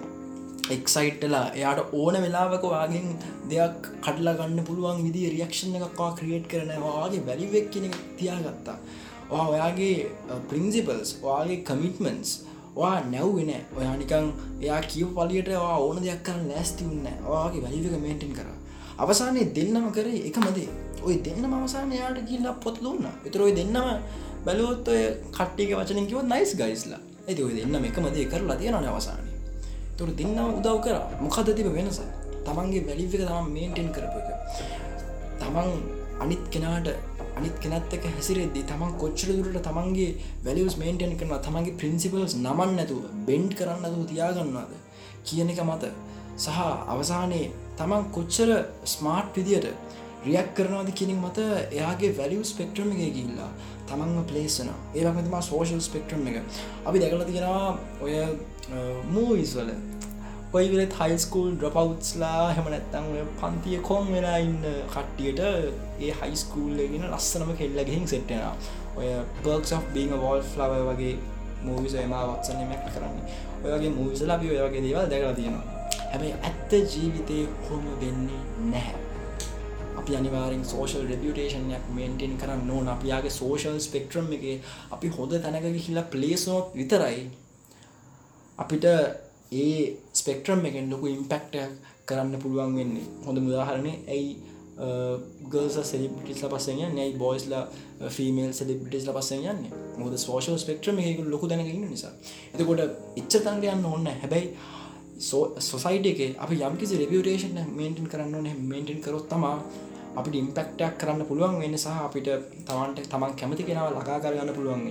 එක්සයිට්ටලා 0.69 1.45
එයාට 1.51 1.93
ඕන 1.93 2.15
වෙලාවක 2.23 2.63
වාගෙන් 2.65 3.07
දෙයක් 3.49 3.85
කටලා 4.01 4.33
ගන්න 4.33 4.65
පුළුවන් 4.65 4.99
විදි 5.05 5.23
රියක්ෂණ 5.33 5.77
එකක්වා 5.79 6.09
ක්‍රියේට් 6.17 6.47
කරන 6.47 6.71
වාගේ 6.81 7.25
වැලිවෙක් 7.27 7.67
කෙන 7.71 7.85
තියාගත්තා. 8.17 8.77
ඔයාගේ 9.29 9.95
ප්‍රින්සිපල්ස් 10.49 11.09
ඔයාගේ 11.23 11.59
කමිටමන්ස් 11.61 12.31
වා 12.75 12.97
නැව්වෙන 13.05 13.51
ඔයා 13.77 13.95
නිකං 13.95 14.27
එයා 14.61 14.81
කියව 14.83 15.09
පලියට 15.17 15.51
ඕන 15.57 16.03
දෙයක් 16.03 16.21
කරන්න 16.23 16.49
ලෑස්තිවන්න 16.51 17.07
ඔයාගේ 17.27 17.63
වැලිවක 17.63 17.95
මේටෙන් 18.01 18.33
කර. 18.33 18.49
අවසානය 18.99 19.41
දෙන්නම 19.51 19.87
කරේ 19.91 20.19
එක 20.29 20.37
මදේ 20.39 20.69
ඔය 21.01 21.15
දෙන්න 21.25 21.53
අවසාන 21.53 21.91
යාට 21.93 22.19
කියල්ලා 22.29 22.55
පොත් 22.55 22.83
දුන්න. 22.83 23.07
එතරොයි 23.25 23.55
දෙන්නම 23.55 23.87
බැලුවොත් 24.45 24.87
ඔය 24.87 25.01
කට්ටික 25.31 25.71
වචන 25.71 26.07
කිව 26.09 26.21
නයිස් 26.25 26.51
ගයිස්ලා 26.55 27.01
ඇති 27.27 27.41
ඔය 27.43 27.53
දෙන්න 27.55 27.85
එක 27.85 27.97
මදේ 27.99 28.27
කරලා 28.27 28.57
තියෙන 28.57 28.79
අවසාන 28.85 29.26
තුර 29.97 30.09
දෙන්න 30.19 30.39
උදව් 30.49 30.77
කර. 30.85 30.97
මොකද 31.19 31.53
තිබ 31.57 31.69
වෙනස? 31.77 31.99
තමන්ගේ 32.45 32.85
වැලික 32.87 33.13
තම 33.21 33.47
මේන්ටෙන් 33.53 33.87
කරපු 33.95 34.19
එක. 34.21 34.29
තමන් 35.41 35.69
අනිත් 36.19 36.43
කෙනාට 36.49 36.87
අනිත් 37.37 37.55
කෙනත්තක 37.59 38.05
හැසිරෙද්දි 38.07 38.61
තමන් 38.69 38.93
කොච්චර 39.01 39.29
දුරට 39.29 39.59
තමන්ගේ 39.67 40.09
වැලිස් 40.45 40.75
මේන්ටෙන් 40.81 41.13
කරන 41.19 41.33
තමන්ගේ 41.47 41.77
ප්‍රින්සිපල්ස් 41.81 42.33
නමන් 42.37 42.71
නැතුව 42.77 43.03
බෙන්ඩ් 43.27 43.51
කරන්න 43.59 43.85
ඇතුව 43.87 44.03
තියාගන්නවාද 44.11 44.71
කියන 45.23 45.51
එක 45.53 45.61
මත 45.65 45.91
සහ 46.37 46.59
අවසානයේ 46.93 47.51
තමන් 47.77 48.03
කොච්චර 48.15 48.49
ස්මාර්ට් 48.93 49.37
විදියට 49.37 49.67
රියක් 50.25 50.49
කරනවාද 50.57 50.89
කිනින් 50.99 51.19
මත 51.21 51.37
එයාගේ 51.71 52.11
වැලිය 52.17 52.43
ස්පෙක්ට්‍රම 52.51 52.89
එක 52.95 53.13
ගිල්ලා 53.17 53.51
තමන්ම 53.89 54.23
පලේසන 54.31 54.71
ඒවකතම 54.95 55.35
සෝෂල් 55.49 55.83
ස්පෙක්ට්‍රම් 55.89 56.27
එක. 56.27 56.41
අපි 56.87 57.03
දැකල 57.03 57.23
තියෙනවා 57.29 57.77
ඔය 58.01 58.13
මූවිස්වල 59.15 59.69
කොයිවෙලත් 60.51 60.93
හයිස්කූල් 60.99 61.49
ඩ්‍රපවස්ලා 61.53 62.43
හෙම 62.57 62.67
නැත්තං 62.73 63.07
පන්තිය 63.39 63.79
කොම් 63.89 64.11
වෙලා 64.15 64.37
ඉන්න 64.47 64.59
කට්ටියට 64.93 65.41
ඒ 65.45 66.11
හයිස්කූල්ලගෙන 66.21 67.07
ලස්සනම 67.11 67.55
කෙල්ලගෙහින් 67.61 68.07
සෙට්ටෙන 68.07 68.43
ඔය 68.99 69.09
පර්ක්ස් 69.43 69.73
of 69.77 69.89
බීං 69.95 70.13
වෝල් 70.21 70.41
ෆ්ලව 70.51 70.77
වගේ 70.89 71.15
මූවිස 71.63 71.95
එම 71.95 72.13
වත්සන 72.13 72.63
මැක් 72.69 72.85
කරන්නේ. 72.93 73.25
ඔයගේ 73.65 73.91
මූවිස 73.97 74.21
ලබි 74.23 74.55
ඔයගේ 74.59 74.85
දේවල් 74.85 75.09
දැකලා 75.11 75.35
තියෙනවා. 75.39 75.65
හැබැයි 76.11 76.35
ඇත්ත 76.41 76.71
ජීවිතය 76.93 77.37
හොම 77.67 77.85
වෙන්නේ 78.01 78.41
නැහැ. 78.71 79.06
අපි 80.07 80.15
අනිවාරෙන් 80.15 80.63
සෝෂල් 80.63 81.03
රෙපියටේෂන්යක් 81.05 81.85
මේන්ටෙන් 81.95 82.33
කරන්න 82.41 82.61
නෝන 82.65 82.87
අපියාගේ 82.87 83.31
සෝෂල් 83.31 83.79
ස්පෙක්ට්‍රම් 83.79 84.27
එක 84.35 84.43
අපි 84.95 85.07
හොඳ 85.15 85.33
තැනක 85.37 85.65
හිල්ලා 85.85 86.03
පලේස්නොත් 86.13 86.67
විතරයි 86.79 87.23
අපිට 88.59 88.85
ඒ 89.53 89.97
ස්පෙක්ට්‍රම් 90.13 90.61
එකෙන් 90.69 90.85
ලොකු 90.89 91.07
ඉම්පෙක්ට 91.07 91.57
කරන්න 92.07 92.39
පුළුවන් 92.43 92.77
වෙන්නේ. 92.79 93.07
හොඳ 93.25 93.37
මුදාහරණය 93.39 93.93
ඇයි 94.07 94.29
ගර්ස 95.51 95.77
සෙලිපිටිස් 95.91 96.41
පස්සෙන් 96.45 96.79
නැයි 96.95 97.17
බෝයිස්ලා 97.17 97.63
ෆිමේල් 98.09 98.53
සෙලිපිටිස් 98.53 99.09
පස්සෙන් 99.09 99.43
යන්නේ? 99.45 99.71
මොද 99.97 100.15
සෝෂල් 100.17 100.57
ස්පෙක්ට්‍රම 100.57 101.03
එක 101.03 101.19
ලොකු 101.25 101.51
දැනගන්න 101.51 101.91
නිසා. 101.91 102.13
එතකොට 102.53 102.81
එච්ච 103.19 103.33
තන්ට 103.35 103.73
යන්න 103.75 103.91
ඔන්න 103.91 104.07
හැබැයි 104.13 104.55
සොසයිට 105.19 106.05
එක 106.05 106.19
අප 106.37 106.51
යම්කිසි 106.53 106.97
රෙපියටේෂන් 106.97 107.59
මේන්ටන් 107.75 108.07
කරන්න 108.07 108.65
මේන්ටන් 108.71 108.99
කරොත් 109.01 109.27
තමා 109.29 109.57
අපිට 110.19 110.35
ඉම්පෙක්ටක් 110.41 110.97
කරන්න 111.01 111.21
පුළුවන් 111.29 111.55
වෙන්න 111.61 111.77
සහ 111.83 111.87
අපිට 112.07 112.27
තමන්ට 112.67 113.07
තමන් 113.11 113.33
කැමති 113.39 113.63
කෙනාව 113.69 113.89
ලකා 113.97 114.17
කරගන්න 114.23 114.55
පුළුවන් 114.57 114.83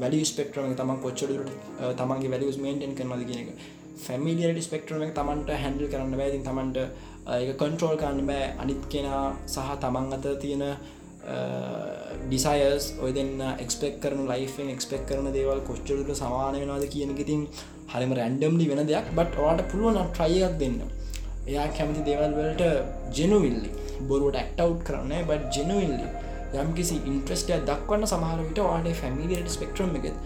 වැලි 0.00 0.20
ස්පෙක්ට්‍රම 0.30 0.74
තමන් 0.80 0.98
කොච්චලට 1.04 1.52
තමන්ගේ 2.00 2.32
වැලිස් 2.34 2.58
මේන්ටෙන් 2.64 2.94
කරනද 2.98 3.24
කියන 3.28 3.40
එක. 3.42 3.50
ෆැමිලියට 4.04 4.60
ස්පෙක්ට්‍රම 4.66 5.04
තමන්ට 5.18 5.50
හැන්ඩල් 5.62 5.90
කරන්න 5.92 6.18
බෑති 6.20 6.42
තමන්ට 6.48 6.78
එක 7.42 7.52
කන්ට්‍රෝල් 7.62 7.96
කරන්න 8.02 8.26
බෑ. 8.30 8.50
අනිත් 8.62 8.82
කෙනා 8.94 9.24
සහ 9.54 9.70
තමන් 9.84 10.16
අත 10.16 10.26
තියෙන 10.42 10.64
ඩිසයිස් 12.26 12.84
ඔය 13.04 13.12
දෙන්න 13.18 13.38
එක්ස්පෙක් 13.64 13.94
කරන 14.02 14.26
ලයිෆෙන් 14.32 14.74
එක්ස්පෙක් 14.74 15.06
කරන 15.10 15.30
දේවල් 15.38 15.62
කොච්චලට 15.68 16.10
සමාන 16.22 16.58
වෙනවාද 16.60 16.84
කියන 16.94 17.14
ඉතින් 17.24 17.46
හරිම 17.94 18.12
රැන්ඩම්ලි 18.18 18.66
වෙන 18.72 18.82
දෙයක්. 18.90 19.06
බට් 19.18 19.40
වාට 19.44 19.64
පුළුවන් 19.70 20.02
ට්‍රයියක් 20.10 20.58
දෙන්න. 20.64 20.76
එයා 21.46 21.68
කැමති 21.78 22.02
දේවල් 22.10 22.32
වලට 22.40 22.62
ජෙනුවිල්ලි 23.16 23.70
බොරුවට 24.02 24.36
ඇක්ටව් 24.36 24.72
කරන්න 24.82 25.28
බට 25.28 25.56
ජෙනුවිල්ලි 25.56 26.08
යම්කිසි 26.56 26.96
ඉන්ට්‍රස්ටය 27.04 27.60
දක්වන්න 27.62 28.06
සමහරවිට 28.06 28.62
වාඩේ 28.62 28.94
ෆැමිලියට 28.94 29.50
ස්පෙක්ට්‍රම් 29.50 29.94
එකත් 29.96 30.16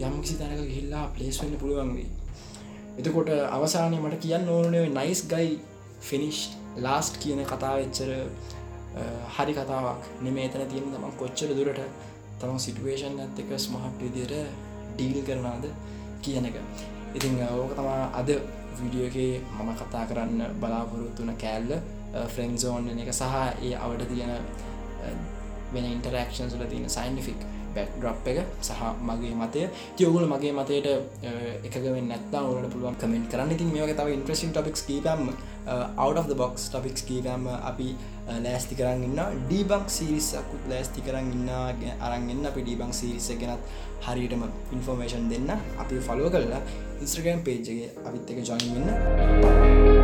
යම්කිසි 0.00 0.38
තැනක 0.38 0.64
හිල්ලා 0.70 1.04
පලේස්වෙන්න 1.10 1.58
පුළුවන් 1.58 1.92
වේ 1.94 2.08
එතකොට 2.98 3.30
අවසානය 3.50 3.98
මට 3.98 4.20
කියන්න 4.20 4.48
ඕනේ 4.50 4.86
නයිස් 4.90 5.22
ගයි 5.28 5.52
ෆිනිෂ් 6.02 6.40
ලාස්ට් 6.78 7.14
කියන 7.18 7.44
කතා 7.46 7.74
එච්චර 7.78 8.10
හරි 9.30 9.52
කතාවක් 9.54 10.08
නෙමේ 10.20 10.46
එතන 10.46 10.64
තියෙන 10.66 10.88
තමන් 10.88 11.14
කොච්චර 11.16 11.54
දුරට 11.54 11.80
තම 12.38 12.58
සිටුවේෂන් 12.58 13.18
ඇත් 13.18 13.38
එක 13.38 13.52
ස්මහට් 13.58 14.00
විදියට 14.00 14.34
ඩීල් 14.92 15.18
කරනාද 15.22 15.64
කියන 16.22 16.46
එක. 16.46 16.56
ඉතිං 17.14 17.40
ඕක 17.52 17.72
තමා 17.74 18.10
අද 18.12 18.30
විඩියෝගේ 18.74 19.40
මම 19.56 19.70
කතා 19.74 20.04
කරන්න 20.06 20.40
බලාපොරොත්තුන 20.60 21.32
කෑල්ල. 21.36 21.72
Uh, 22.12 22.28
ෆ්‍රෙන්න්සෝන් 22.28 22.88
එක 22.92 23.08
සහ 23.10 23.24
ඒ 23.64 23.72
අවට 23.74 24.02
තියෙන 24.10 24.30
uh, 24.30 25.12
වෙන 25.72 25.84
ඉන්ටරක්ෂන්සුල 25.90 26.64
තියෙන 26.68 26.90
සයින්ඩිෆික් 26.94 27.46
බැක්ඩ්‍රප් 27.76 28.26
එක 28.32 28.40
සහ 28.60 28.82
මගේ 29.00 29.32
මතය. 29.32 29.62
තියවගුල 29.96 30.26
මගේ 30.28 30.52
මතයට 30.52 30.88
uh, 30.90 31.54
එකගවෙන් 31.68 32.10
නැත්තා 32.12 32.42
ඔලට 32.50 32.68
පුළුවන් 32.74 32.98
කමෙන්ට 33.00 33.30
කරන්න. 33.32 33.54
ඉතින් 33.56 33.72
මේක 33.72 33.94
තව 33.96 34.12
ඉන්ට්‍රසින් 34.18 34.52
ටොපික්ස් 34.52 34.84
කීපම් 34.90 35.32
out 35.96 36.20
of 36.20 36.28
the 36.28 36.36
box 36.42 36.68
topics 36.68 37.08
කීපම් 37.08 37.48
අපි 37.70 37.88
ලෑස්ති 38.44 38.76
කරන්න 38.76 39.08
ඉන්න 39.08 39.24
ඩීබංක් 39.46 39.88
සිරිස්සකුත් 39.96 40.68
ලෑස්ති 40.74 41.06
කරන්න 41.08 41.32
ඉන්න 41.38 41.50
අරන්ගන්න 42.10 42.52
අපි 42.52 42.66
ඩීබංක් 42.68 42.92
සිරිස 43.00 43.32
ගෙනත් 43.40 43.74
හරියටම 44.04 44.44
ඉන්ෆෝර්මේෂන් 44.76 45.32
දෙන්න. 45.32 45.50
අපි 45.82 46.04
ෆලෝ 46.10 46.30
කරලා 46.36 46.62
ඉස්ත්‍රගම් 47.00 47.40
පේජ්ගේ 47.48 47.90
අපිත් 48.04 48.36
එක 48.36 48.44
ජොයින්න 48.44 50.01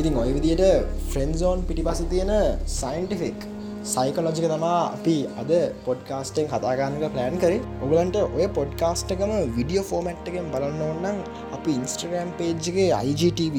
ඉතින් 0.00 0.16
ඔය 0.20 0.30
විදියට 0.36 0.62
ෆ්‍රෙන්න්සෝන් 1.10 1.60
පිටිපස 1.68 2.00
තියෙන 2.10 2.32
සයින්ටිෆික් 2.70 3.38
සයිකලොජික 3.84 4.46
තමා 4.52 4.80
අපි 4.96 5.14
අද 5.40 5.52
පොඩ්කාස්ටෙන් 5.86 6.46
කතාගන්නක 6.50 7.04
ප්ලෑන් 7.14 7.36
කරේ. 7.42 7.62
ඔගලන්ට 7.84 8.18
ඔය 8.18 8.46
පොඩ්කාස්ටකම 8.58 9.32
විඩියෝ 9.56 9.84
ෆෝමට් 9.90 10.28
එකෙන් 10.30 10.50
බලන්න 10.52 10.82
ඔන්නම් 10.88 11.22
අපි 11.56 11.70
ඉන්ස්ට්‍රගම් 11.78 12.30
පේජ්ගේ 12.40 12.88
IGTV 13.02 13.56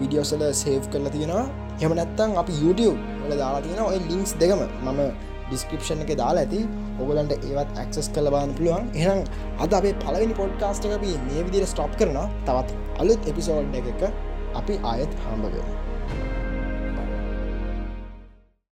විඩියෝසල 0.00 0.44
සේව් 0.62 0.90
කරලා 0.92 1.14
තියෙනවා. 1.16 1.46
එම 1.80 1.96
නැත්තං 2.00 2.36
අපි 2.42 2.60
YouTube 2.62 3.00
වල 3.22 3.34
දාලා 3.42 3.64
තියෙන 3.66 3.82
ඔය 3.88 3.98
ලින්ක්ස් 4.10 4.36
දෙකම 4.42 4.62
මම 4.84 5.02
ඩිස්ක්‍රපෂන් 5.48 6.04
එක 6.04 6.14
දාලා 6.22 6.44
ඇති. 6.44 6.62
ඔගලන්ට 7.00 7.32
ඒවත් 7.40 7.70
ඇක්සස් 7.82 8.12
කල 8.14 8.34
බාන්න 8.36 8.56
පුළුවන්. 8.58 8.92
එහම් 9.00 9.24
අද 9.64 9.80
අපේ 9.80 9.96
පලවෙනි 10.04 10.40
පොඩ්කාස්ට 10.42 10.94
අපි 10.98 11.18
මේ 11.28 11.46
විදිර 11.46 11.66
ස්ටොප් 11.74 11.94
කරන 12.00 12.18
තවත් 12.46 12.82
අලුත් 13.02 13.30
එපිසෝඩ් 13.32 13.78
එක 13.82 14.10
අපි 14.54 14.80
ආයත් 14.84 15.12
හම්බ 15.24 15.44
වෙන 15.44 15.87